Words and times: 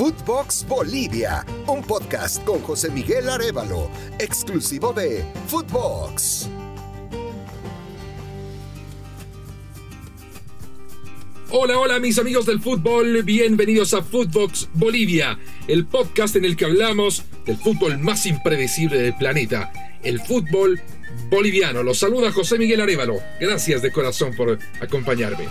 Footbox 0.00 0.64
Bolivia, 0.66 1.44
un 1.66 1.82
podcast 1.82 2.42
con 2.44 2.62
José 2.62 2.88
Miguel 2.90 3.28
Arevalo, 3.28 3.90
exclusivo 4.18 4.94
de 4.94 5.22
Footbox. 5.46 6.48
Hola, 11.50 11.78
hola 11.78 11.98
mis 11.98 12.18
amigos 12.18 12.46
del 12.46 12.62
fútbol, 12.62 13.22
bienvenidos 13.24 13.92
a 13.92 14.02
Footbox 14.02 14.70
Bolivia, 14.72 15.38
el 15.68 15.84
podcast 15.84 16.34
en 16.34 16.46
el 16.46 16.56
que 16.56 16.64
hablamos 16.64 17.24
del 17.44 17.58
fútbol 17.58 17.98
más 17.98 18.24
impredecible 18.24 19.02
del 19.02 19.14
planeta, 19.16 19.70
el 20.02 20.18
fútbol 20.18 20.80
boliviano. 21.28 21.82
Los 21.82 21.98
saluda 21.98 22.32
José 22.32 22.56
Miguel 22.56 22.80
Arevalo, 22.80 23.18
gracias 23.38 23.82
de 23.82 23.92
corazón 23.92 24.34
por 24.34 24.58
acompañarme. 24.80 25.46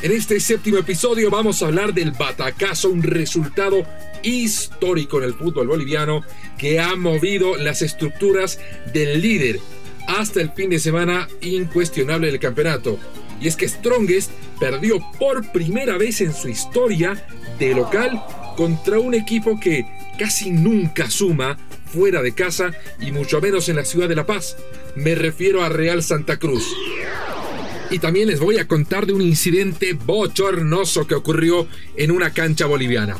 En 0.00 0.12
este 0.12 0.38
séptimo 0.38 0.78
episodio 0.78 1.28
vamos 1.28 1.60
a 1.60 1.66
hablar 1.66 1.92
del 1.92 2.12
batacazo, 2.12 2.88
un 2.88 3.02
resultado 3.02 3.84
histórico 4.22 5.18
en 5.18 5.24
el 5.24 5.34
fútbol 5.34 5.66
boliviano 5.66 6.22
que 6.56 6.78
ha 6.78 6.94
movido 6.94 7.56
las 7.56 7.82
estructuras 7.82 8.60
del 8.92 9.20
líder 9.20 9.58
hasta 10.06 10.40
el 10.40 10.52
fin 10.52 10.70
de 10.70 10.78
semana 10.78 11.26
incuestionable 11.40 12.28
del 12.28 12.38
campeonato. 12.38 12.96
Y 13.40 13.48
es 13.48 13.56
que 13.56 13.68
Strongest 13.68 14.30
perdió 14.60 15.04
por 15.18 15.50
primera 15.50 15.98
vez 15.98 16.20
en 16.20 16.32
su 16.32 16.48
historia 16.48 17.26
de 17.58 17.74
local 17.74 18.22
contra 18.56 19.00
un 19.00 19.14
equipo 19.14 19.58
que 19.58 19.84
casi 20.16 20.50
nunca 20.50 21.10
suma 21.10 21.58
fuera 21.86 22.22
de 22.22 22.34
casa 22.36 22.70
y 23.00 23.10
mucho 23.10 23.40
menos 23.40 23.68
en 23.68 23.76
la 23.76 23.84
ciudad 23.84 24.08
de 24.08 24.14
La 24.14 24.26
Paz. 24.26 24.56
Me 24.94 25.16
refiero 25.16 25.64
a 25.64 25.68
Real 25.68 26.04
Santa 26.04 26.38
Cruz. 26.38 26.72
Y 27.90 27.98
también 27.98 28.28
les 28.28 28.40
voy 28.40 28.58
a 28.58 28.68
contar 28.68 29.06
de 29.06 29.14
un 29.14 29.22
incidente 29.22 29.94
bochornoso 29.94 31.06
que 31.06 31.14
ocurrió 31.14 31.66
en 31.96 32.10
una 32.10 32.32
cancha 32.32 32.66
boliviana. 32.66 33.16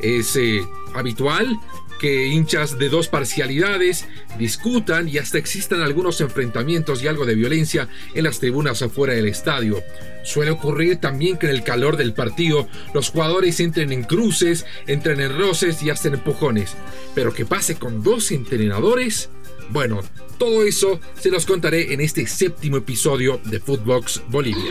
Es 0.00 0.34
eh, 0.36 0.62
habitual 0.94 1.58
que 1.98 2.28
hinchas 2.28 2.78
de 2.78 2.88
dos 2.88 3.08
parcialidades 3.08 4.06
discutan 4.38 5.08
y 5.08 5.18
hasta 5.18 5.38
existan 5.38 5.82
algunos 5.82 6.20
enfrentamientos 6.20 7.02
y 7.02 7.08
algo 7.08 7.26
de 7.26 7.34
violencia 7.34 7.88
en 8.14 8.24
las 8.24 8.38
tribunas 8.38 8.82
afuera 8.82 9.14
del 9.14 9.26
estadio. 9.26 9.82
Suele 10.24 10.50
ocurrir 10.50 10.98
también 10.98 11.38
que 11.38 11.46
en 11.46 11.52
el 11.52 11.64
calor 11.64 11.96
del 11.96 12.12
partido 12.12 12.68
los 12.94 13.10
jugadores 13.10 13.60
entren 13.60 13.92
en 13.92 14.04
cruces, 14.04 14.66
entren 14.86 15.20
en 15.20 15.36
roces 15.36 15.82
y 15.82 15.90
hasta 15.90 16.08
en 16.08 16.14
empujones. 16.14 16.76
Pero 17.14 17.32
que 17.32 17.46
pase 17.46 17.76
con 17.76 18.02
dos 18.02 18.30
entrenadores, 18.30 19.30
bueno, 19.70 20.00
todo 20.38 20.64
eso 20.64 21.00
se 21.20 21.30
los 21.30 21.44
contaré 21.44 21.92
en 21.92 22.00
este 22.00 22.26
séptimo 22.26 22.78
episodio 22.78 23.40
de 23.44 23.60
Footbox 23.60 24.22
Bolivia. 24.28 24.70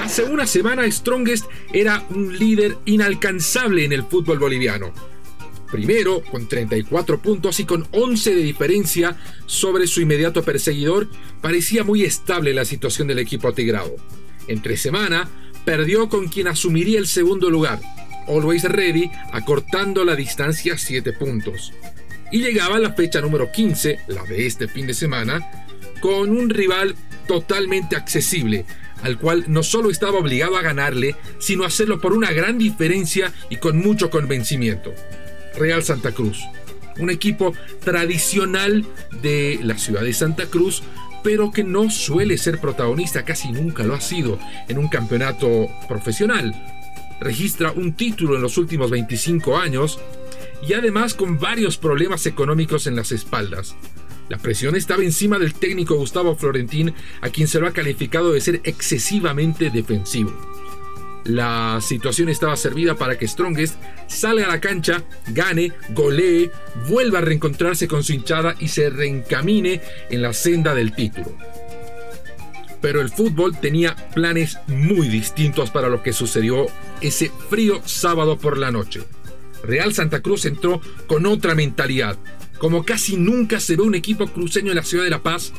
Hace 0.00 0.24
una 0.24 0.46
semana 0.46 0.90
Strongest 0.90 1.46
era 1.72 2.04
un 2.10 2.38
líder 2.38 2.76
inalcanzable 2.84 3.84
en 3.84 3.92
el 3.92 4.04
fútbol 4.04 4.38
boliviano. 4.38 4.92
Primero, 5.72 6.22
con 6.30 6.46
34 6.46 7.20
puntos 7.20 7.58
y 7.58 7.64
con 7.64 7.88
11 7.90 8.34
de 8.36 8.42
diferencia 8.42 9.16
sobre 9.46 9.88
su 9.88 10.00
inmediato 10.00 10.44
perseguidor, 10.44 11.08
parecía 11.40 11.82
muy 11.82 12.04
estable 12.04 12.54
la 12.54 12.64
situación 12.64 13.08
del 13.08 13.18
equipo 13.18 13.48
atigrado. 13.48 13.96
Entre 14.46 14.76
semana, 14.76 15.28
perdió 15.64 16.08
con 16.08 16.28
quien 16.28 16.46
asumiría 16.46 17.00
el 17.00 17.08
segundo 17.08 17.50
lugar, 17.50 17.80
Always 18.28 18.62
Ready, 18.62 19.10
acortando 19.32 20.04
la 20.04 20.14
distancia 20.14 20.74
a 20.74 20.78
7 20.78 21.12
puntos 21.14 21.72
y 22.30 22.40
llegaba 22.40 22.78
la 22.78 22.92
fecha 22.92 23.20
número 23.20 23.50
15, 23.50 24.00
la 24.08 24.24
de 24.24 24.46
este 24.46 24.68
fin 24.68 24.86
de 24.86 24.94
semana, 24.94 25.40
con 26.00 26.30
un 26.30 26.50
rival 26.50 26.94
totalmente 27.26 27.96
accesible, 27.96 28.64
al 29.02 29.18
cual 29.18 29.44
no 29.48 29.62
solo 29.62 29.90
estaba 29.90 30.18
obligado 30.18 30.56
a 30.56 30.62
ganarle, 30.62 31.16
sino 31.38 31.64
a 31.64 31.68
hacerlo 31.68 32.00
por 32.00 32.12
una 32.12 32.32
gran 32.32 32.58
diferencia 32.58 33.32
y 33.50 33.56
con 33.56 33.78
mucho 33.78 34.10
convencimiento. 34.10 34.94
Real 35.56 35.82
Santa 35.82 36.12
Cruz, 36.12 36.44
un 36.98 37.10
equipo 37.10 37.54
tradicional 37.84 38.86
de 39.22 39.58
la 39.62 39.78
ciudad 39.78 40.02
de 40.02 40.12
Santa 40.12 40.46
Cruz, 40.46 40.82
pero 41.22 41.50
que 41.50 41.64
no 41.64 41.90
suele 41.90 42.38
ser 42.38 42.60
protagonista, 42.60 43.24
casi 43.24 43.50
nunca 43.50 43.82
lo 43.82 43.94
ha 43.94 44.00
sido 44.00 44.38
en 44.68 44.78
un 44.78 44.88
campeonato 44.88 45.68
profesional. 45.88 46.54
Registra 47.20 47.72
un 47.72 47.94
título 47.94 48.36
en 48.36 48.42
los 48.42 48.58
últimos 48.58 48.90
25 48.90 49.56
años 49.56 49.98
y 50.62 50.74
además 50.74 51.14
con 51.14 51.38
varios 51.38 51.76
problemas 51.76 52.26
económicos 52.26 52.86
en 52.86 52.96
las 52.96 53.12
espaldas. 53.12 53.76
La 54.28 54.38
presión 54.38 54.74
estaba 54.74 55.04
encima 55.04 55.38
del 55.38 55.54
técnico 55.54 55.96
Gustavo 55.96 56.34
Florentín, 56.34 56.94
a 57.20 57.30
quien 57.30 57.46
se 57.46 57.60
lo 57.60 57.68
ha 57.68 57.72
calificado 57.72 58.32
de 58.32 58.40
ser 58.40 58.60
excesivamente 58.64 59.70
defensivo. 59.70 60.32
La 61.24 61.80
situación 61.80 62.28
estaba 62.28 62.56
servida 62.56 62.94
para 62.94 63.18
que 63.18 63.26
Strongest 63.26 63.76
salga 64.06 64.46
a 64.46 64.48
la 64.48 64.60
cancha, 64.60 65.02
gane, 65.28 65.72
golee, 65.90 66.50
vuelva 66.88 67.18
a 67.18 67.22
reencontrarse 67.22 67.88
con 67.88 68.04
su 68.04 68.12
hinchada 68.12 68.54
y 68.60 68.68
se 68.68 68.90
reencamine 68.90 69.80
en 70.10 70.22
la 70.22 70.32
senda 70.32 70.74
del 70.74 70.94
título. 70.94 71.36
Pero 72.80 73.00
el 73.00 73.08
fútbol 73.08 73.58
tenía 73.58 73.96
planes 74.14 74.58
muy 74.68 75.08
distintos 75.08 75.70
para 75.70 75.88
lo 75.88 76.02
que 76.02 76.12
sucedió 76.12 76.66
ese 77.00 77.32
frío 77.50 77.80
sábado 77.84 78.38
por 78.38 78.58
la 78.58 78.70
noche. 78.70 79.02
Real 79.62 79.94
Santa 79.94 80.22
Cruz 80.22 80.44
entró 80.44 80.80
con 81.06 81.26
otra 81.26 81.54
mentalidad. 81.54 82.18
Como 82.58 82.84
casi 82.84 83.16
nunca 83.16 83.60
se 83.60 83.76
ve 83.76 83.82
un 83.82 83.94
equipo 83.94 84.26
cruceño 84.26 84.70
en 84.70 84.76
la 84.76 84.82
ciudad 84.82 85.04
de 85.04 85.10
La 85.10 85.22
Paz, 85.22 85.52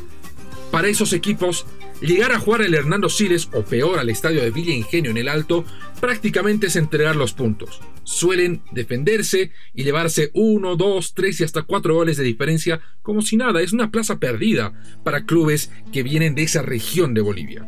para 0.72 0.90
esos 0.90 1.14
equipos, 1.14 1.66
llegar 2.02 2.32
a 2.32 2.40
jugar 2.40 2.62
el 2.62 2.74
Hernando 2.74 3.10
Siles 3.10 3.50
o 3.54 3.64
peor 3.64 4.00
al 4.00 4.10
estadio 4.10 4.42
de 4.42 4.52
Villa 4.52 4.74
Ingenio 4.74 5.12
en 5.12 5.18
el 5.18 5.30
Alto 5.30 5.66
prácticamente 6.02 6.68
es 6.68 6.76
entregar 6.76 7.16
los 7.16 7.34
puntos. 7.34 7.80
Suelen 8.04 8.62
defenderse 8.72 9.52
y 9.74 9.84
llevarse 9.84 10.30
uno, 10.34 10.76
dos, 10.76 11.14
tres 11.14 11.40
y 11.40 11.44
hasta 11.44 11.64
cuatro 11.64 11.96
goles 11.96 12.18
de 12.18 12.24
diferencia 12.24 12.82
como 13.02 13.22
si 13.22 13.38
nada. 13.38 13.62
Es 13.62 13.74
una 13.74 13.92
plaza 13.92 14.20
perdida 14.20 14.74
para 15.04 15.26
clubes 15.26 15.72
que 15.92 16.04
vienen 16.04 16.36
de 16.36 16.44
esa 16.44 16.62
región 16.62 17.14
de 17.14 17.22
Bolivia. 17.22 17.66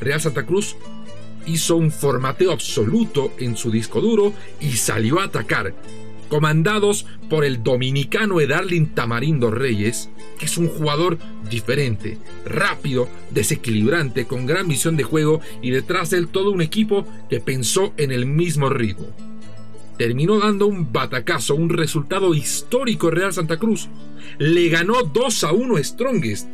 Real 0.00 0.20
Santa 0.20 0.46
Cruz 0.46 0.76
hizo 1.46 1.76
un 1.76 1.90
formateo 1.90 2.52
absoluto 2.52 3.32
en 3.38 3.56
su 3.56 3.70
disco 3.70 4.00
duro 4.00 4.32
y 4.60 4.72
salió 4.72 5.20
a 5.20 5.24
atacar, 5.24 5.74
comandados 6.28 7.06
por 7.30 7.44
el 7.44 7.62
dominicano 7.62 8.40
Edarlin 8.40 8.94
Tamarindo 8.94 9.50
Reyes, 9.50 10.10
que 10.38 10.46
es 10.46 10.58
un 10.58 10.68
jugador 10.68 11.18
diferente, 11.48 12.18
rápido, 12.44 13.08
desequilibrante, 13.30 14.26
con 14.26 14.46
gran 14.46 14.68
visión 14.68 14.96
de 14.96 15.04
juego 15.04 15.40
y 15.62 15.70
detrás 15.70 16.10
de 16.10 16.18
él 16.18 16.28
todo 16.28 16.50
un 16.50 16.60
equipo 16.60 17.06
que 17.30 17.40
pensó 17.40 17.92
en 17.96 18.12
el 18.12 18.26
mismo 18.26 18.68
ritmo. 18.68 19.06
Terminó 19.98 20.38
dando 20.38 20.66
un 20.66 20.92
batacazo, 20.92 21.54
un 21.54 21.70
resultado 21.70 22.34
histórico 22.34 23.10
Real 23.10 23.32
Santa 23.32 23.56
Cruz. 23.56 23.88
Le 24.38 24.68
ganó 24.68 25.02
2 25.02 25.44
a 25.44 25.52
1 25.52 25.82
Strongest 25.82 26.48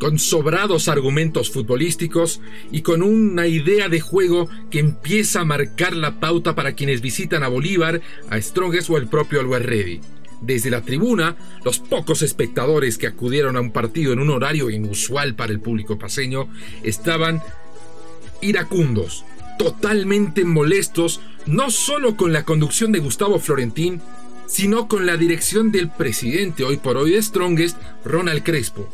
con 0.00 0.18
sobrados 0.18 0.88
argumentos 0.88 1.50
futbolísticos 1.50 2.40
y 2.72 2.80
con 2.80 3.02
una 3.02 3.46
idea 3.46 3.88
de 3.88 4.00
juego 4.00 4.48
que 4.70 4.80
empieza 4.80 5.42
a 5.42 5.44
marcar 5.44 5.94
la 5.94 6.18
pauta 6.18 6.54
para 6.54 6.72
quienes 6.72 7.02
visitan 7.02 7.42
a 7.44 7.48
Bolívar, 7.48 8.00
a 8.30 8.40
Strongest 8.40 8.88
o 8.88 8.96
el 8.96 9.08
propio 9.08 9.42
Ready. 9.42 10.00
Desde 10.40 10.70
la 10.70 10.80
tribuna, 10.80 11.36
los 11.64 11.80
pocos 11.80 12.22
espectadores 12.22 12.96
que 12.96 13.06
acudieron 13.06 13.56
a 13.56 13.60
un 13.60 13.72
partido 13.72 14.14
en 14.14 14.20
un 14.20 14.30
horario 14.30 14.70
inusual 14.70 15.34
para 15.34 15.52
el 15.52 15.60
público 15.60 15.98
paseño 15.98 16.48
estaban 16.82 17.42
iracundos, 18.40 19.26
totalmente 19.58 20.46
molestos, 20.46 21.20
no 21.44 21.70
solo 21.70 22.16
con 22.16 22.32
la 22.32 22.46
conducción 22.46 22.90
de 22.90 23.00
Gustavo 23.00 23.38
Florentín, 23.38 24.00
sino 24.46 24.88
con 24.88 25.04
la 25.04 25.18
dirección 25.18 25.70
del 25.70 25.90
presidente 25.90 26.64
hoy 26.64 26.78
por 26.78 26.96
hoy 26.96 27.10
de 27.10 27.22
Strongest, 27.22 27.76
Ronald 28.02 28.42
Crespo 28.42 28.88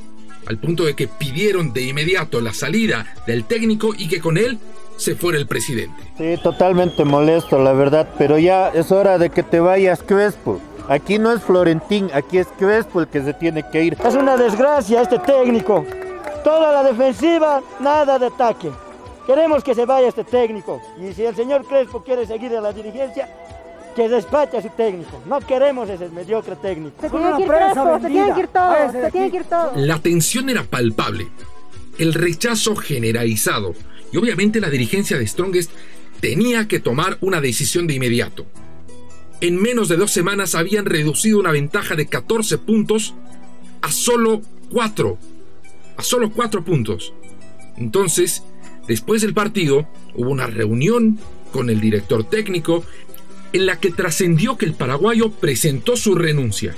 al 0.46 0.58
punto 0.58 0.84
de 0.84 0.94
que 0.94 1.08
pidieron 1.08 1.72
de 1.72 1.82
inmediato 1.82 2.40
la 2.40 2.52
salida 2.52 3.06
del 3.26 3.44
técnico 3.44 3.94
y 3.96 4.08
que 4.08 4.20
con 4.20 4.36
él 4.36 4.58
se 4.96 5.14
fuera 5.14 5.38
el 5.38 5.46
presidente. 5.46 6.02
Sí, 6.16 6.36
totalmente 6.42 7.04
molesto, 7.04 7.58
la 7.58 7.72
verdad, 7.72 8.08
pero 8.18 8.38
ya 8.38 8.68
es 8.68 8.90
hora 8.92 9.18
de 9.18 9.30
que 9.30 9.42
te 9.42 9.60
vayas, 9.60 10.02
Crespo. 10.02 10.60
Aquí 10.88 11.18
no 11.18 11.32
es 11.32 11.42
Florentín, 11.42 12.10
aquí 12.14 12.38
es 12.38 12.46
Crespo 12.58 13.00
el 13.00 13.08
que 13.08 13.22
se 13.22 13.34
tiene 13.34 13.64
que 13.70 13.82
ir. 13.82 13.96
Es 14.04 14.14
una 14.14 14.36
desgracia 14.36 15.02
este 15.02 15.18
técnico. 15.18 15.84
Toda 16.44 16.72
la 16.72 16.84
defensiva, 16.84 17.60
nada 17.80 18.18
de 18.18 18.26
ataque. 18.26 18.70
Queremos 19.26 19.64
que 19.64 19.74
se 19.74 19.84
vaya 19.84 20.08
este 20.08 20.22
técnico. 20.22 20.80
Y 21.00 21.12
si 21.12 21.24
el 21.24 21.34
señor 21.34 21.66
Crespo 21.66 22.02
quiere 22.04 22.24
seguir 22.24 22.52
en 22.52 22.62
la 22.62 22.72
dirigencia, 22.72 23.28
que 23.96 24.08
despache 24.08 24.58
a 24.58 24.62
su 24.62 24.68
técnico. 24.68 25.22
No 25.26 25.40
queremos 25.40 25.88
ese 25.88 26.10
mediocre 26.10 26.54
técnico. 26.56 27.00
Se 27.00 27.08
tiene 27.08 27.36
que 27.36 27.42
ir 27.42 27.48
Crespo, 27.48 27.98
se 28.00 28.08
tiene 28.08 28.34
que 28.34 28.40
ir 28.40 28.48
todo, 28.48 28.92
se 28.92 29.10
tiene 29.10 29.30
que 29.30 29.36
ir 29.38 29.44
todo. 29.44 29.72
La 29.74 29.98
tensión 30.00 30.50
era 30.50 30.62
palpable, 30.64 31.28
el 31.98 32.12
rechazo 32.12 32.76
generalizado 32.76 33.74
y 34.12 34.18
obviamente 34.18 34.60
la 34.60 34.68
dirigencia 34.70 35.18
de 35.18 35.26
Strongest 35.26 35.70
tenía 36.20 36.68
que 36.68 36.78
tomar 36.78 37.16
una 37.22 37.40
decisión 37.40 37.86
de 37.86 37.94
inmediato. 37.94 38.46
En 39.40 39.60
menos 39.60 39.88
de 39.88 39.96
dos 39.96 40.12
semanas 40.12 40.54
habían 40.54 40.84
reducido 40.84 41.38
una 41.38 41.50
ventaja 41.50 41.94
de 41.94 42.06
14 42.06 42.58
puntos 42.58 43.14
a 43.82 43.90
solo 43.90 44.42
4. 44.72 45.18
A 45.96 46.02
solo 46.02 46.30
4 46.30 46.64
puntos. 46.64 47.12
Entonces, 47.76 48.42
después 48.86 49.22
del 49.22 49.34
partido, 49.34 49.88
hubo 50.14 50.30
una 50.30 50.46
reunión 50.46 51.18
con 51.52 51.70
el 51.70 51.80
director 51.80 52.24
técnico 52.24 52.84
en 53.56 53.66
la 53.66 53.80
que 53.80 53.90
trascendió 53.90 54.56
que 54.56 54.66
el 54.66 54.74
paraguayo 54.74 55.30
presentó 55.30 55.96
su 55.96 56.14
renuncia. 56.14 56.74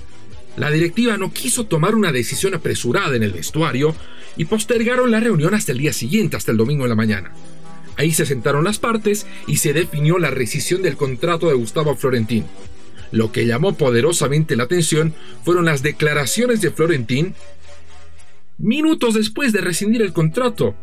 La 0.56 0.70
directiva 0.70 1.16
no 1.16 1.32
quiso 1.32 1.66
tomar 1.66 1.94
una 1.94 2.12
decisión 2.12 2.54
apresurada 2.54 3.16
en 3.16 3.22
el 3.22 3.32
vestuario 3.32 3.94
y 4.36 4.44
postergaron 4.44 5.10
la 5.10 5.20
reunión 5.20 5.54
hasta 5.54 5.72
el 5.72 5.78
día 5.78 5.92
siguiente, 5.92 6.36
hasta 6.36 6.52
el 6.52 6.56
domingo 6.56 6.84
en 6.84 6.90
la 6.90 6.94
mañana. 6.94 7.32
Ahí 7.96 8.12
se 8.12 8.26
sentaron 8.26 8.64
las 8.64 8.78
partes 8.78 9.26
y 9.48 9.56
se 9.56 9.72
definió 9.72 10.19
la 10.19 10.30
rescisión 10.30 10.82
del 10.82 10.96
contrato 10.96 11.48
de 11.48 11.54
Gustavo 11.54 11.96
Florentín. 11.96 12.44
Lo 13.10 13.32
que 13.32 13.46
llamó 13.46 13.76
poderosamente 13.76 14.54
la 14.54 14.64
atención 14.64 15.14
fueron 15.44 15.64
las 15.64 15.82
declaraciones 15.82 16.60
de 16.60 16.70
Florentín 16.70 17.34
minutos 18.56 19.14
después 19.14 19.52
de 19.52 19.60
rescindir 19.60 20.02
el 20.02 20.12
contrato, 20.12 20.76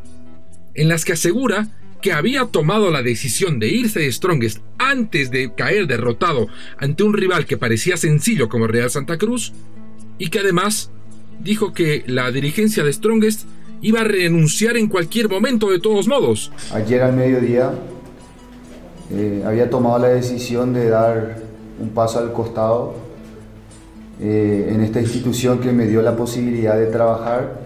en 0.73 0.89
las 0.89 1.05
que 1.05 1.13
asegura 1.13 1.69
que 2.05 2.13
había 2.13 2.45
tomado 2.45 2.91
la 2.91 3.01
decisión 3.01 3.57
de 3.57 3.69
irse 3.69 4.01
de 4.01 4.11
Strongest 4.11 4.59
antes 4.77 5.31
de 5.31 5.55
caer 5.55 5.87
derrotado 5.87 6.45
ante 6.77 7.01
un 7.01 7.13
rival 7.15 7.47
que 7.47 7.57
parecía 7.57 7.97
sencillo 7.97 8.47
como 8.47 8.67
Real 8.67 8.91
Santa 8.91 9.17
Cruz, 9.17 9.53
y 10.19 10.29
que 10.29 10.37
además 10.37 10.91
dijo 11.39 11.73
que 11.73 12.03
la 12.05 12.29
dirigencia 12.29 12.83
de 12.83 12.93
Strongest 12.93 13.47
iba 13.81 14.01
a 14.01 14.03
renunciar 14.03 14.77
en 14.77 14.87
cualquier 14.87 15.29
momento 15.29 15.71
de 15.71 15.79
todos 15.79 16.07
modos. 16.07 16.51
Ayer 16.75 17.01
al 17.01 17.13
mediodía 17.13 17.71
eh, 19.11 19.41
había 19.43 19.71
tomado 19.71 19.97
la 19.97 20.09
decisión 20.09 20.73
de 20.73 20.89
dar 20.89 21.41
un 21.79 21.89
paso 21.89 22.19
al 22.19 22.31
costado 22.33 22.97
eh, 24.21 24.69
en 24.69 24.81
esta 24.81 25.01
institución 25.01 25.59
que 25.59 25.71
me 25.71 25.87
dio 25.87 26.03
la 26.03 26.15
posibilidad 26.15 26.77
de 26.77 26.85
trabajar, 26.85 27.61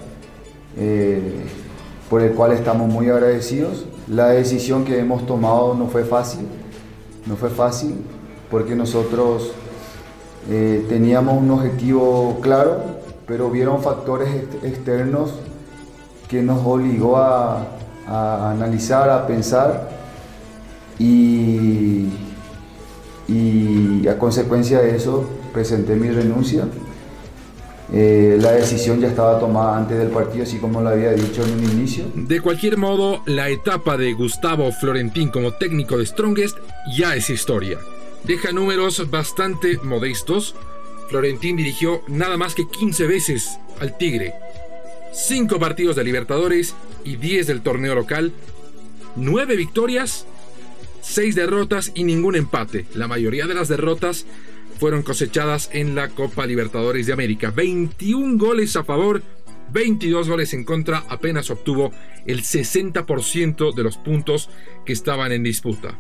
eh, 0.78 1.20
por 2.10 2.22
el 2.22 2.32
cual 2.32 2.52
estamos 2.54 2.92
muy 2.92 3.10
agradecidos. 3.10 3.86
La 4.08 4.30
decisión 4.30 4.86
que 4.86 5.00
hemos 5.00 5.26
tomado 5.26 5.76
no 5.76 5.88
fue 5.88 6.04
fácil, 6.04 6.48
no 7.26 7.36
fue 7.36 7.50
fácil 7.50 7.96
porque 8.50 8.76
nosotros 8.76 9.52
teníamos 10.48 11.42
un 11.42 11.52
objetivo 11.52 12.40
claro, 12.42 12.82
pero 13.28 13.48
hubieron 13.48 13.84
factores 13.84 14.30
externos 14.64 15.34
que 16.28 16.42
nos 16.42 16.66
obligó 16.66 17.18
a, 17.18 17.68
analizar, 18.08 19.10
a 19.10 19.28
pensar 19.28 19.90
y, 20.98 22.08
a 24.10 24.18
consecuencia 24.18 24.80
de 24.82 24.96
eso 24.96 25.26
presenté 25.54 25.96
mi 25.96 26.10
renuncia. 26.10 26.64
Eh, 27.92 28.38
la 28.40 28.52
decisión 28.52 29.00
ya 29.00 29.08
estaba 29.08 29.40
tomada 29.40 29.78
antes 29.78 29.98
del 29.98 30.10
partido, 30.10 30.44
así 30.44 30.58
como 30.58 30.82
lo 30.82 30.90
había 30.90 31.12
dicho 31.12 31.44
en 31.44 31.54
un 31.54 31.64
inicio. 31.72 32.06
De 32.14 32.40
cualquier 32.40 32.78
modo, 32.78 33.24
la 33.26 33.50
etapa 33.50 33.98
de 33.98 34.14
Gustavo 34.14 34.72
Florentín 34.72 35.30
como 35.30 35.54
técnico 35.54 35.98
de 35.98 36.06
Strongest 36.06 36.58
ya 36.96 37.16
es 37.16 37.30
historia. 37.30 37.80
Deja 38.24 38.52
números 38.52 39.10
bastante 39.10 39.80
modestos. 39.84 40.56
Florentín 41.10 41.56
dirigió 41.56 42.02
nada 42.08 42.38
más 42.38 42.54
que 42.54 42.68
15 42.68 43.08
veces 43.08 43.60
al 43.80 43.98
Tigre, 43.98 44.34
5 45.12 45.58
partidos 45.58 45.96
de 45.96 46.04
Libertadores 46.04 46.76
y 47.04 47.16
10 47.16 47.48
del 47.48 47.62
torneo 47.62 47.96
local, 47.96 48.32
9 49.16 49.56
victorias, 49.56 50.28
6 51.02 51.34
derrotas 51.34 51.92
y 51.96 52.04
ningún 52.04 52.36
empate. 52.36 52.86
La 52.94 53.08
mayoría 53.08 53.48
de 53.48 53.56
las 53.56 53.68
derrotas 53.68 54.28
fueron 54.80 55.04
cosechadas 55.04 55.70
en 55.74 55.94
la 55.94 56.08
Copa 56.08 56.46
Libertadores 56.46 57.06
de 57.06 57.14
América. 57.14 57.52
21 57.52 58.38
goles 58.38 58.78
a 58.78 58.86
favor, 58.86 59.22
22 59.74 60.30
goles 60.30 60.54
en 60.54 60.64
contra, 60.64 61.04
apenas 61.10 61.50
obtuvo 61.52 61.92
el 62.26 62.44
60% 62.44 63.76
de 63.76 63.84
los 63.84 63.98
puntos 63.98 64.50
que 64.86 64.94
estaban 64.94 65.34
en 65.34 65.44
disputa. 65.44 66.00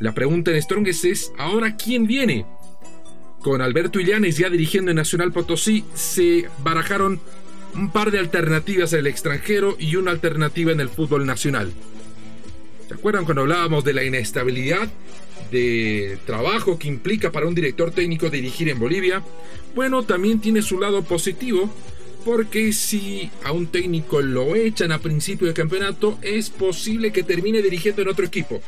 La 0.00 0.12
pregunta 0.12 0.50
en 0.50 0.60
Strongest 0.60 1.04
es, 1.06 1.32
¿ahora 1.38 1.76
quién 1.76 2.06
viene? 2.06 2.44
Con 3.40 3.62
Alberto 3.62 3.98
Illanes 3.98 4.36
ya 4.36 4.50
dirigiendo 4.50 4.90
en 4.90 4.98
Nacional 4.98 5.32
Potosí, 5.32 5.84
se 5.94 6.46
barajaron 6.62 7.20
un 7.74 7.90
par 7.90 8.10
de 8.10 8.18
alternativas 8.18 8.92
en 8.92 9.00
el 9.00 9.06
extranjero 9.06 9.76
y 9.78 9.96
una 9.96 10.10
alternativa 10.10 10.72
en 10.72 10.80
el 10.80 10.90
fútbol 10.90 11.24
nacional. 11.24 11.72
¿Se 12.86 12.94
acuerdan 12.94 13.24
cuando 13.24 13.42
hablábamos 13.42 13.82
de 13.84 13.94
la 13.94 14.04
inestabilidad 14.04 14.90
de 15.50 16.18
trabajo 16.26 16.78
que 16.78 16.88
implica 16.88 17.30
para 17.32 17.46
un 17.46 17.54
director 17.54 17.90
técnico 17.90 18.30
dirigir 18.30 18.68
en 18.68 18.78
Bolivia? 18.78 19.22
Bueno, 19.74 20.04
también 20.04 20.40
tiene 20.40 20.62
su 20.62 20.80
lado 20.80 21.02
positivo, 21.02 21.72
porque 22.24 22.72
si 22.72 23.30
a 23.44 23.52
un 23.52 23.66
técnico 23.68 24.20
lo 24.20 24.54
echan 24.54 24.92
a 24.92 25.00
principio 25.00 25.46
de 25.46 25.54
campeonato, 25.54 26.18
es 26.22 26.50
posible 26.50 27.12
que 27.12 27.22
termine 27.22 27.62
dirigiendo 27.62 28.02
en 28.02 28.08
otro 28.08 28.24
equipo. 28.24 28.62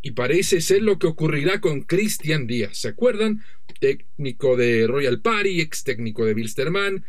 Y 0.00 0.12
parece 0.12 0.60
ser 0.60 0.82
lo 0.82 0.98
que 0.98 1.08
ocurrirá 1.08 1.60
con 1.60 1.82
Cristian 1.82 2.46
Díaz. 2.46 2.78
¿Se 2.78 2.88
acuerdan? 2.88 3.42
Técnico 3.80 4.56
de 4.56 4.86
Royal 4.86 5.20
Party, 5.20 5.60
ex 5.60 5.82
técnico 5.84 6.24
de 6.24 6.34
Wilstermann, 6.34 7.04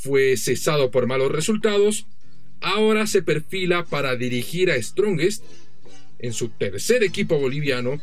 fue 0.00 0.36
cesado 0.36 0.90
por 0.90 1.06
malos 1.06 1.30
resultados, 1.30 2.06
ahora 2.60 3.06
se 3.06 3.22
perfila 3.22 3.84
para 3.84 4.16
dirigir 4.16 4.70
a 4.70 4.80
Strongest 4.80 5.44
en 6.18 6.32
su 6.32 6.48
tercer 6.48 7.02
equipo 7.02 7.38
boliviano 7.38 8.00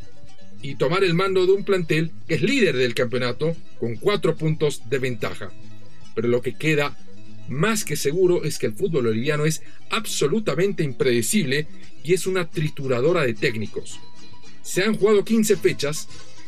y 0.61 0.75
tomar 0.75 1.03
el 1.03 1.13
mando 1.13 1.45
de 1.45 1.53
un 1.53 1.63
plantel 1.63 2.11
que 2.27 2.35
es 2.35 2.41
líder 2.41 2.75
del 2.75 2.93
campeonato 2.93 3.55
con 3.79 3.95
cuatro 3.95 4.35
puntos 4.35 4.89
de 4.89 4.99
ventaja. 4.99 5.51
Pero 6.15 6.27
lo 6.27 6.41
que 6.41 6.57
queda 6.57 6.97
más 7.47 7.85
que 7.85 7.95
seguro 7.95 8.43
es 8.43 8.59
que 8.59 8.67
el 8.67 8.73
fútbol 8.73 9.05
boliviano 9.05 9.45
es 9.45 9.61
absolutamente 9.89 10.83
impredecible 10.83 11.67
y 12.03 12.13
es 12.13 12.27
una 12.27 12.49
trituradora 12.49 13.23
de 13.23 13.33
técnicos. 13.33 13.99
Se 14.61 14.83
han 14.83 14.95
jugado 14.95 15.25
15 15.25 15.55
fechas 15.57 16.07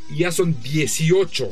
y 0.09 0.19
ya 0.19 0.31
son 0.31 0.61
18. 0.61 1.49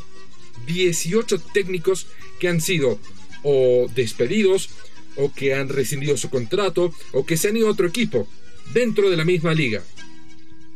18 0.67 1.39
técnicos 1.53 2.07
que 2.39 2.49
han 2.49 2.61
sido 2.61 2.99
o 3.43 3.87
despedidos 3.95 4.69
o 5.15 5.33
que 5.33 5.53
han 5.53 5.69
rescindido 5.69 6.17
su 6.17 6.29
contrato 6.29 6.93
o 7.13 7.25
que 7.25 7.37
se 7.37 7.49
han 7.49 7.57
ido 7.57 7.67
a 7.67 7.71
otro 7.71 7.87
equipo 7.87 8.27
dentro 8.73 9.09
de 9.09 9.17
la 9.17 9.25
misma 9.25 9.53
liga. 9.53 9.81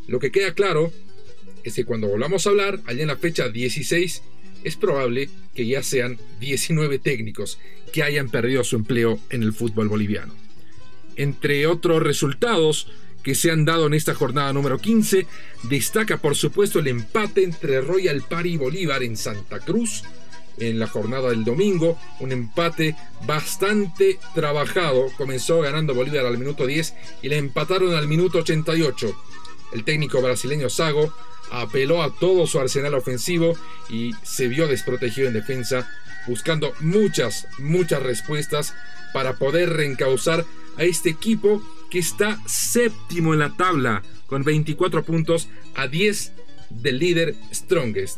Lo 0.07 0.19
que 0.19 0.31
queda 0.31 0.53
claro 0.53 0.91
es 1.63 1.73
que 1.75 1.85
cuando 1.85 2.07
volvamos 2.07 2.45
a 2.45 2.49
hablar, 2.49 2.79
allá 2.85 3.01
en 3.01 3.07
la 3.07 3.17
fecha 3.17 3.49
16, 3.49 4.21
es 4.63 4.75
probable 4.75 5.29
que 5.53 5.65
ya 5.67 5.83
sean 5.83 6.17
19 6.39 6.99
técnicos 6.99 7.59
que 7.91 8.03
hayan 8.03 8.29
perdido 8.29 8.63
su 8.63 8.75
empleo 8.75 9.19
en 9.29 9.43
el 9.43 9.53
fútbol 9.53 9.89
boliviano. 9.89 10.33
Entre 11.15 11.67
otros 11.67 12.01
resultados 12.01 12.87
que 13.23 13.35
se 13.35 13.51
han 13.51 13.65
dado 13.65 13.87
en 13.87 13.93
esta 13.93 14.15
jornada 14.15 14.51
número 14.51 14.79
15, 14.79 15.27
destaca 15.63 16.17
por 16.17 16.35
supuesto 16.35 16.79
el 16.79 16.87
empate 16.87 17.43
entre 17.43 17.81
Royal 17.81 18.21
Party 18.21 18.53
y 18.53 18.57
Bolívar 18.57 19.03
en 19.03 19.15
Santa 19.15 19.59
Cruz, 19.59 20.03
en 20.57 20.79
la 20.79 20.87
jornada 20.87 21.29
del 21.29 21.43
domingo. 21.43 21.97
Un 22.19 22.31
empate 22.31 22.95
bastante 23.25 24.19
trabajado. 24.35 25.11
Comenzó 25.17 25.61
ganando 25.61 25.93
Bolívar 25.93 26.25
al 26.25 26.37
minuto 26.37 26.67
10 26.67 26.93
y 27.21 27.29
le 27.29 27.37
empataron 27.37 27.95
al 27.95 28.07
minuto 28.07 28.39
88. 28.39 29.15
El 29.73 29.83
técnico 29.83 30.21
brasileño 30.21 30.69
Sago 30.69 31.13
apeló 31.53 32.01
a 32.01 32.13
todo 32.13 32.47
su 32.47 32.59
arsenal 32.59 32.95
ofensivo 32.95 33.55
y 33.89 34.11
se 34.23 34.47
vio 34.47 34.67
desprotegido 34.67 35.27
en 35.27 35.35
defensa, 35.35 35.87
buscando 36.27 36.73
muchas, 36.79 37.47
muchas 37.59 38.01
respuestas 38.01 38.73
para 39.13 39.37
poder 39.37 39.69
reencauzar 39.69 40.45
a 40.77 40.83
este 40.83 41.09
equipo 41.09 41.61
que 41.91 41.99
está 41.99 42.41
séptimo 42.47 43.33
en 43.33 43.39
la 43.39 43.55
tabla 43.55 44.01
con 44.25 44.43
24 44.43 45.03
puntos 45.03 45.47
a 45.75 45.87
10 45.87 46.31
del 46.71 46.97
líder 46.97 47.35
Strongest. 47.53 48.17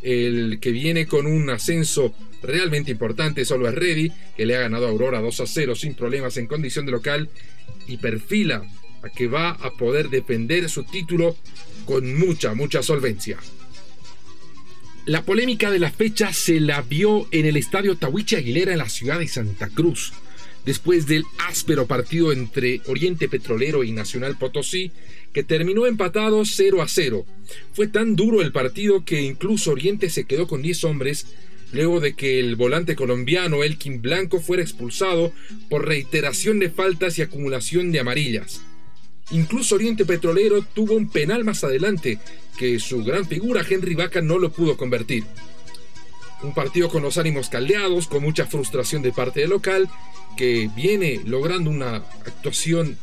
El 0.00 0.58
que 0.58 0.70
viene 0.70 1.06
con 1.06 1.26
un 1.26 1.50
ascenso 1.50 2.14
realmente 2.42 2.90
importante 2.90 3.44
solo 3.44 3.68
es 3.68 3.74
Ready, 3.74 4.10
que 4.34 4.46
le 4.46 4.56
ha 4.56 4.60
ganado 4.60 4.86
a 4.86 4.90
Aurora 4.90 5.20
2 5.20 5.40
a 5.40 5.46
0 5.46 5.74
sin 5.74 5.94
problemas 5.94 6.38
en 6.38 6.46
condición 6.46 6.86
de 6.86 6.92
local 6.92 7.28
y 7.86 7.98
perfila 7.98 8.62
a 9.02 9.10
que 9.10 9.26
va 9.26 9.50
a 9.50 9.70
poder 9.72 10.08
defender 10.08 10.70
su 10.70 10.84
título 10.84 11.36
con 11.84 12.18
mucha, 12.18 12.54
mucha 12.54 12.82
solvencia. 12.82 13.38
La 15.06 15.24
polémica 15.24 15.70
de 15.70 15.78
la 15.78 15.90
fecha 15.90 16.32
se 16.32 16.60
la 16.60 16.82
vio 16.82 17.26
en 17.30 17.46
el 17.46 17.56
estadio 17.56 17.96
Tawiche 17.96 18.36
Aguilera 18.36 18.72
en 18.72 18.78
la 18.78 18.88
ciudad 18.88 19.18
de 19.18 19.28
Santa 19.28 19.68
Cruz, 19.68 20.12
después 20.64 21.06
del 21.06 21.24
áspero 21.38 21.86
partido 21.86 22.32
entre 22.32 22.80
Oriente 22.86 23.28
Petrolero 23.28 23.82
y 23.82 23.92
Nacional 23.92 24.36
Potosí, 24.36 24.92
que 25.32 25.42
terminó 25.42 25.86
empatado 25.86 26.44
0 26.44 26.82
a 26.82 26.88
0. 26.88 27.24
Fue 27.72 27.88
tan 27.88 28.14
duro 28.14 28.42
el 28.42 28.52
partido 28.52 29.04
que 29.04 29.22
incluso 29.22 29.72
Oriente 29.72 30.10
se 30.10 30.24
quedó 30.24 30.46
con 30.46 30.62
10 30.62 30.84
hombres 30.84 31.26
luego 31.72 32.00
de 32.00 32.14
que 32.14 32.40
el 32.40 32.56
volante 32.56 32.96
colombiano 32.96 33.62
Elkin 33.62 34.02
Blanco 34.02 34.40
fuera 34.40 34.62
expulsado 34.62 35.32
por 35.68 35.86
reiteración 35.86 36.58
de 36.58 36.70
faltas 36.70 37.18
y 37.18 37.22
acumulación 37.22 37.92
de 37.92 38.00
amarillas. 38.00 38.62
Incluso 39.32 39.76
Oriente 39.76 40.04
Petrolero 40.04 40.62
tuvo 40.62 40.94
un 40.94 41.08
penal 41.08 41.44
más 41.44 41.62
adelante 41.62 42.18
que 42.58 42.78
su 42.80 43.04
gran 43.04 43.26
figura 43.26 43.64
Henry 43.68 43.94
Vaca 43.94 44.20
no 44.20 44.38
lo 44.38 44.50
pudo 44.50 44.76
convertir. 44.76 45.24
Un 46.42 46.54
partido 46.54 46.88
con 46.88 47.02
los 47.02 47.18
ánimos 47.18 47.48
caldeados, 47.48 48.08
con 48.08 48.22
mucha 48.22 48.46
frustración 48.46 49.02
de 49.02 49.12
parte 49.12 49.40
del 49.40 49.50
local, 49.50 49.88
que 50.36 50.70
viene 50.74 51.20
logrando 51.24 51.70
una 51.70 51.96
actuación 51.96 52.98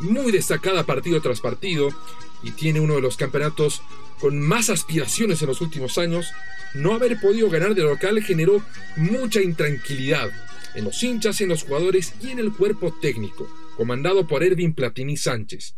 muy 0.00 0.32
destacada 0.32 0.84
partido 0.84 1.20
tras 1.20 1.40
partido 1.40 1.90
y 2.42 2.52
tiene 2.52 2.80
uno 2.80 2.94
de 2.94 3.02
los 3.02 3.16
campeonatos 3.16 3.82
con 4.20 4.40
más 4.40 4.70
aspiraciones 4.70 5.42
en 5.42 5.48
los 5.48 5.60
últimos 5.60 5.98
años, 5.98 6.26
no 6.74 6.94
haber 6.94 7.20
podido 7.20 7.50
ganar 7.50 7.74
de 7.74 7.82
local 7.82 8.22
generó 8.22 8.62
mucha 8.96 9.42
intranquilidad 9.42 10.30
en 10.74 10.84
los 10.84 11.02
hinchas, 11.02 11.40
en 11.40 11.48
los 11.48 11.64
jugadores 11.64 12.14
y 12.22 12.30
en 12.30 12.38
el 12.38 12.52
cuerpo 12.52 12.94
técnico, 13.00 13.48
comandado 13.76 14.26
por 14.26 14.42
Ervin 14.42 14.74
Platini 14.74 15.16
Sánchez. 15.16 15.76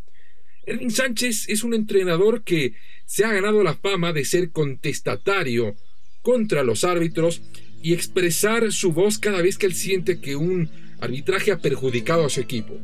Ervin 0.67 0.91
Sánchez 0.91 1.49
es 1.49 1.63
un 1.63 1.75
entrenador 1.75 2.43
que 2.43 2.75
se 3.05 3.25
ha 3.25 3.33
ganado 3.33 3.63
la 3.63 3.75
fama 3.75 4.13
de 4.13 4.25
ser 4.25 4.51
contestatario 4.51 5.77
contra 6.23 6.65
los 6.65 6.85
árbitros 6.85 7.43
y 7.83 7.93
expresar 7.93 8.73
su 8.73 8.93
voz 8.93 9.19
cada 9.19 9.43
vez 9.43 9.59
que 9.59 9.67
él 9.67 9.75
siente 9.75 10.21
que 10.21 10.37
un 10.37 10.71
arbitraje 11.01 11.53
ha 11.53 11.59
perjudicado 11.59 12.25
a 12.25 12.31
su 12.31 12.41
equipo. 12.41 12.81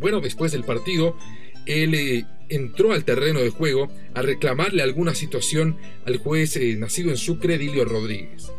Bueno, 0.00 0.20
después 0.20 0.50
del 0.50 0.64
partido, 0.64 1.16
él 1.66 1.94
eh, 1.94 2.24
entró 2.48 2.92
al 2.92 3.04
terreno 3.04 3.40
de 3.40 3.50
juego 3.50 3.92
a 4.14 4.22
reclamarle 4.22 4.82
alguna 4.82 5.14
situación 5.14 5.76
al 6.04 6.16
juez 6.18 6.56
eh, 6.56 6.74
nacido 6.76 7.10
en 7.10 7.16
Sucre, 7.16 7.58
Dilio 7.58 7.84
Rodríguez. 7.84 8.50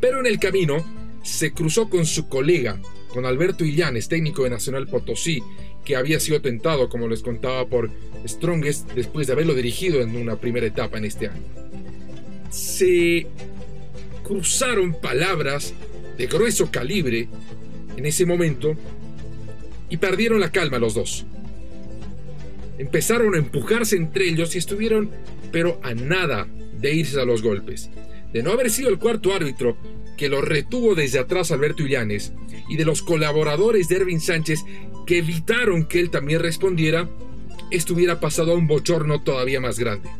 Pero 0.00 0.20
en 0.20 0.26
el 0.26 0.38
camino 0.38 0.84
se 1.22 1.52
cruzó 1.52 1.88
con 1.88 2.06
su 2.06 2.28
colega, 2.28 2.80
con 3.12 3.26
Alberto 3.26 3.64
Illanes, 3.64 4.08
técnico 4.08 4.44
de 4.44 4.50
Nacional 4.50 4.86
Potosí, 4.86 5.42
que 5.84 5.96
había 5.96 6.20
sido 6.20 6.40
tentado, 6.40 6.88
como 6.88 7.08
les 7.08 7.22
contaba, 7.22 7.66
por 7.66 7.90
Strongest 8.26 8.92
después 8.92 9.26
de 9.26 9.32
haberlo 9.32 9.54
dirigido 9.54 10.00
en 10.00 10.16
una 10.16 10.36
primera 10.36 10.66
etapa 10.66 10.98
en 10.98 11.04
este 11.04 11.28
año. 11.28 11.42
Se 12.50 13.26
cruzaron 14.22 14.94
palabras 15.00 15.74
de 16.16 16.26
grueso 16.26 16.70
calibre 16.70 17.28
en 17.96 18.06
ese 18.06 18.26
momento 18.26 18.76
y 19.88 19.96
perdieron 19.96 20.40
la 20.40 20.52
calma 20.52 20.78
los 20.78 20.94
dos. 20.94 21.24
Empezaron 22.78 23.34
a 23.34 23.38
empujarse 23.38 23.96
entre 23.96 24.28
ellos 24.28 24.54
y 24.54 24.58
estuvieron, 24.58 25.10
pero 25.50 25.80
a 25.82 25.94
nada 25.94 26.46
de 26.78 26.94
irse 26.94 27.20
a 27.20 27.24
los 27.24 27.42
golpes. 27.42 27.90
De 28.32 28.42
no 28.42 28.52
haber 28.52 28.70
sido 28.70 28.88
el 28.90 28.98
cuarto 28.98 29.32
árbitro 29.32 29.76
que 30.16 30.28
lo 30.28 30.42
retuvo 30.42 30.94
desde 30.94 31.18
atrás 31.18 31.50
Alberto 31.50 31.86
Illanes 31.86 32.32
y 32.68 32.76
de 32.76 32.84
los 32.84 33.02
colaboradores 33.02 33.88
de 33.88 33.96
Ervin 33.96 34.20
Sánchez 34.20 34.64
que 35.06 35.18
evitaron 35.18 35.86
que 35.86 36.00
él 36.00 36.10
también 36.10 36.40
respondiera, 36.40 37.08
estuviera 37.70 38.20
pasado 38.20 38.52
a 38.52 38.56
un 38.56 38.66
bochorno 38.66 39.22
todavía 39.22 39.60
más 39.60 39.78
grande. 39.78 40.10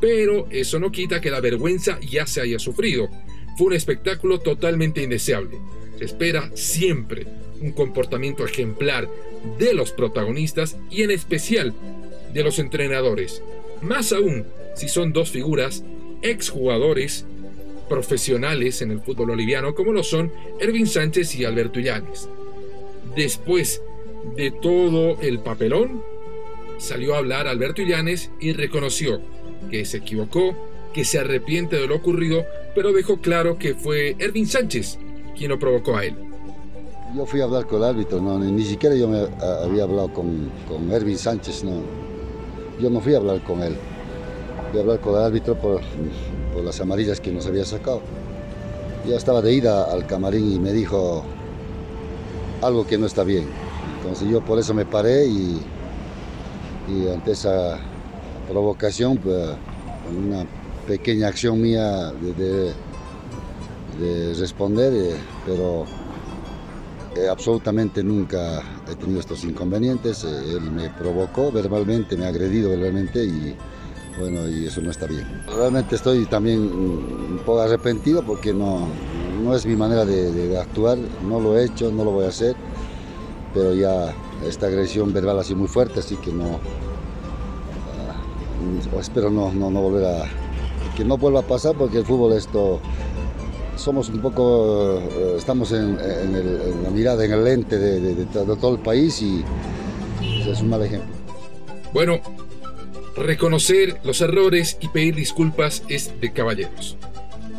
Pero 0.00 0.48
eso 0.50 0.80
no 0.80 0.90
quita 0.90 1.20
que 1.20 1.30
la 1.30 1.40
vergüenza 1.40 2.00
ya 2.00 2.26
se 2.26 2.40
haya 2.40 2.58
sufrido. 2.58 3.08
Fue 3.56 3.68
un 3.68 3.72
espectáculo 3.74 4.40
totalmente 4.40 5.02
indeseable. 5.02 5.58
Se 5.98 6.04
espera 6.04 6.50
siempre 6.54 7.26
un 7.60 7.72
comportamiento 7.72 8.44
ejemplar 8.44 9.08
de 9.58 9.74
los 9.74 9.92
protagonistas 9.92 10.76
y 10.90 11.02
en 11.02 11.10
especial 11.10 11.74
de 12.32 12.42
los 12.42 12.58
entrenadores. 12.58 13.42
Más 13.82 14.12
aún 14.12 14.44
si 14.74 14.88
son 14.88 15.12
dos 15.12 15.30
figuras, 15.30 15.84
exjugadores 16.22 17.26
profesionales 17.88 18.82
en 18.82 18.90
el 18.90 19.00
fútbol 19.00 19.28
boliviano 19.28 19.74
como 19.74 19.92
lo 19.92 20.02
son 20.02 20.32
Ervin 20.58 20.86
Sánchez 20.86 21.34
y 21.36 21.44
Alberto 21.44 21.80
Illanes. 21.80 22.28
Después 23.14 23.82
de 24.36 24.50
todo 24.50 25.20
el 25.20 25.38
papelón, 25.40 26.02
salió 26.78 27.14
a 27.14 27.18
hablar 27.18 27.46
Alberto 27.46 27.82
Illanes 27.82 28.30
y 28.40 28.52
reconoció 28.52 29.20
que 29.70 29.84
se 29.84 29.98
equivocó, 29.98 30.56
que 30.92 31.04
se 31.04 31.18
arrepiente 31.18 31.76
de 31.76 31.86
lo 31.86 31.96
ocurrido, 31.96 32.44
pero 32.74 32.92
dejó 32.92 33.20
claro 33.20 33.58
que 33.58 33.74
fue 33.74 34.16
Ervin 34.18 34.46
Sánchez 34.46 34.98
quien 35.36 35.50
lo 35.50 35.58
provocó 35.58 35.96
a 35.96 36.04
él. 36.04 36.14
Yo 37.14 37.26
fui 37.26 37.40
a 37.40 37.44
hablar 37.44 37.66
con 37.66 37.78
el 37.78 37.88
árbitro, 37.88 38.20
no, 38.20 38.38
ni, 38.38 38.64
siquiera 38.64 38.96
yo 38.96 39.06
me 39.06 39.26
había 39.64 39.84
hablado 39.84 40.12
con, 40.12 40.50
con 40.68 40.90
Ervin 40.90 41.18
Sánchez, 41.18 41.62
no. 41.64 41.82
Yo 42.80 42.90
no 42.90 43.00
fui 43.00 43.14
a 43.14 43.18
hablar 43.18 43.40
con 43.44 43.62
él. 43.62 43.76
A 44.76 44.80
hablar 44.80 44.98
con 44.98 45.14
el 45.14 45.22
árbitro 45.22 45.54
por, 45.54 45.82
por 46.52 46.64
las 46.64 46.80
amarillas 46.80 47.20
que 47.20 47.30
nos 47.30 47.46
había 47.46 47.64
sacado. 47.64 48.02
Ya 49.06 49.16
estaba 49.16 49.40
de 49.40 49.54
ida 49.54 49.84
al 49.84 50.04
camarín 50.04 50.52
y 50.52 50.58
me 50.58 50.72
dijo 50.72 51.24
algo 52.60 52.84
que 52.84 52.98
no 52.98 53.06
está 53.06 53.22
bien. 53.22 53.46
Entonces 53.98 54.28
yo 54.28 54.40
por 54.40 54.58
eso 54.58 54.74
me 54.74 54.84
paré 54.84 55.26
y, 55.26 55.60
y 56.88 57.08
ante 57.08 57.32
esa 57.32 57.78
provocación, 58.50 59.16
pues, 59.18 59.50
una 60.10 60.44
pequeña 60.88 61.28
acción 61.28 61.62
mía 61.62 62.10
de, 62.12 62.72
de, 64.00 64.34
responder, 64.34 64.92
eh, 64.92 65.16
pero 65.46 65.84
eh, 67.16 67.28
absolutamente 67.28 68.02
nunca 68.02 68.60
he 68.90 68.96
tenido 68.96 69.20
estos 69.20 69.44
inconvenientes. 69.44 70.24
Eh, 70.24 70.56
él 70.56 70.70
me 70.72 70.90
provocó 70.90 71.52
verbalmente, 71.52 72.16
me 72.16 72.24
ha 72.24 72.28
agredido 72.28 72.70
verbalmente 72.70 73.24
y 73.24 73.56
bueno, 74.18 74.48
y 74.48 74.66
eso 74.66 74.80
no 74.80 74.90
está 74.90 75.06
bien. 75.06 75.26
Realmente 75.46 75.96
estoy 75.96 76.26
también 76.26 76.60
un 76.60 77.40
poco 77.44 77.60
arrepentido 77.60 78.22
porque 78.22 78.52
no, 78.52 78.86
no 79.42 79.54
es 79.54 79.66
mi 79.66 79.76
manera 79.76 80.04
de, 80.04 80.58
actuar, 80.58 80.98
no 81.28 81.40
lo 81.40 81.58
he 81.58 81.64
hecho, 81.64 81.90
no 81.90 82.04
lo 82.04 82.12
voy 82.12 82.26
a 82.26 82.28
hacer, 82.28 82.54
pero 83.52 83.74
ya 83.74 84.14
esta 84.46 84.66
agresión 84.66 85.12
verbal 85.12 85.44
sido 85.44 85.58
muy 85.58 85.68
fuerte, 85.68 86.00
así 86.00 86.16
que 86.16 86.32
no, 86.32 86.58
ah, 87.98 89.00
espero 89.00 89.30
no, 89.30 89.52
no, 89.52 89.70
no 89.70 89.80
volver 89.80 90.28
que 90.96 91.04
no 91.04 91.16
vuelva 91.18 91.40
a 91.40 91.42
pasar 91.42 91.74
porque 91.76 91.98
el 91.98 92.04
fútbol 92.04 92.34
esto 92.34 92.80
somos 93.76 94.08
un 94.08 94.20
poco, 94.20 94.98
eh, 95.00 95.34
estamos 95.36 95.72
en, 95.72 95.96
la 96.82 96.90
mirada, 96.90 97.24
en 97.24 97.32
el 97.32 97.44
lente 97.44 97.78
de, 97.78 98.24
todo 98.26 98.74
el 98.74 98.80
país 98.80 99.20
y 99.22 99.44
es 100.22 100.60
un 100.60 100.70
mal 100.70 100.82
ejemplo. 100.82 101.12
Bueno, 101.92 102.20
reconocer 103.16 103.98
los 104.04 104.20
errores 104.20 104.76
y 104.80 104.88
pedir 104.88 105.14
disculpas 105.14 105.82
es 105.88 106.12
de 106.20 106.32
caballeros. 106.32 106.96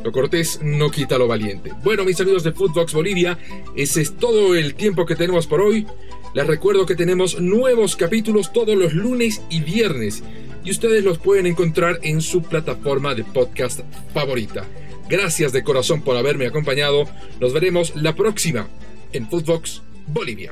Lo 0.04 0.12
cortés 0.12 0.60
no 0.62 0.92
quita 0.92 1.18
lo 1.18 1.28
valiente. 1.28 1.72
Bueno, 1.84 2.04
mis 2.04 2.20
amigos 2.22 2.44
de 2.44 2.52
Footbox 2.52 2.94
Bolivia, 2.94 3.40
ese 3.76 4.02
es 4.02 4.16
todo 4.16 4.56
el 4.56 4.76
tiempo 4.76 5.06
que 5.06 5.16
tenemos 5.16 5.48
por 5.48 5.62
hoy. 5.62 5.88
Les 6.36 6.46
recuerdo 6.46 6.86
que 6.86 6.96
tenemos 6.96 7.42
nuevos 7.42 7.96
capítulos 7.96 8.54
todos 8.54 8.76
los 8.76 8.94
lunes 8.94 9.42
y 9.50 9.62
viernes 9.62 10.22
y 10.64 10.72
ustedes 10.72 11.04
los 11.04 11.18
pueden 11.18 11.48
encontrar 11.48 12.00
en 12.04 12.22
su 12.22 12.44
plataforma 12.44 13.16
de 13.16 13.24
podcast 13.24 13.80
favorita. 14.14 14.66
Gracias 15.10 15.52
de 15.52 15.64
corazón 15.64 16.02
por 16.02 16.18
haberme 16.18 16.48
acompañado. 16.48 17.08
Nos 17.40 17.54
veremos 17.54 17.96
la 17.96 18.16
próxima 18.16 18.68
en 19.14 19.30
Footbox 19.30 19.82
Bolivia. 20.08 20.52